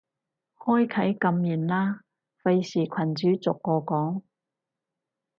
[0.57, 2.01] 開啟禁言啦，
[2.41, 4.23] 費事群主逐個講